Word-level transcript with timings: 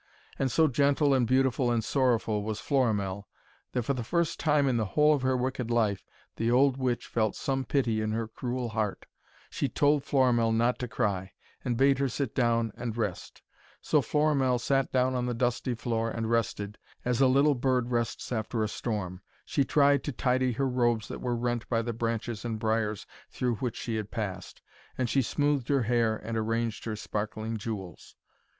And 0.39 0.51
so 0.51 0.67
gentle 0.67 1.13
and 1.13 1.27
beautiful 1.27 1.69
and 1.69 1.83
sorrowful 1.83 2.41
was 2.41 2.59
Florimell, 2.59 3.27
that, 3.73 3.83
for 3.83 3.93
the 3.93 4.03
first 4.03 4.39
time 4.39 4.67
in 4.67 4.77
the 4.77 4.85
whole 4.97 5.13
of 5.13 5.21
her 5.21 5.37
wicked 5.37 5.69
life, 5.69 6.03
the 6.37 6.49
old 6.49 6.75
witch 6.77 7.05
felt 7.05 7.35
some 7.35 7.63
pity 7.65 8.01
in 8.01 8.11
her 8.11 8.27
cruel 8.27 8.69
heart. 8.69 9.05
She 9.51 9.69
told 9.69 10.03
Florimell 10.03 10.51
not 10.53 10.79
to 10.79 10.87
cry, 10.87 11.33
and 11.63 11.77
bade 11.77 11.99
her 11.99 12.09
sit 12.09 12.33
down 12.33 12.71
and 12.75 12.97
rest. 12.97 13.43
So 13.79 14.01
Florimell 14.01 14.57
sat 14.57 14.91
down 14.91 15.13
on 15.13 15.27
the 15.27 15.35
dusty 15.35 15.75
floor 15.75 16.09
and 16.09 16.31
rested, 16.31 16.79
as 17.05 17.21
a 17.21 17.27
little 17.27 17.53
bird 17.53 17.91
rests 17.91 18.31
after 18.31 18.63
a 18.63 18.67
storm. 18.67 19.21
She 19.45 19.63
tried 19.63 20.03
to 20.05 20.11
tidy 20.11 20.53
her 20.53 20.67
robes 20.67 21.09
that 21.09 21.21
were 21.21 21.35
rent 21.35 21.69
by 21.69 21.83
the 21.83 21.93
branches 21.93 22.43
and 22.43 22.57
briars 22.57 23.05
through 23.29 23.57
which 23.57 23.77
she 23.77 23.97
had 23.97 24.09
passed, 24.09 24.63
and 24.97 25.07
she 25.07 25.21
smoothed 25.21 25.67
her 25.67 25.83
hair, 25.83 26.17
and 26.17 26.35
arranged 26.39 26.85
her 26.85 26.95
sparkling 26.95 27.57
jewels. 27.57 28.15